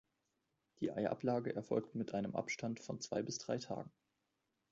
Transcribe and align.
Die 0.79 0.91
Eiablage 0.91 1.53
erfolgt 1.55 1.93
mit 1.93 2.15
einem 2.15 2.35
Abstand 2.35 2.79
von 2.79 2.99
zwei 3.01 3.21
bis 3.21 3.37
drei 3.37 3.59
Tagen. 3.59 3.91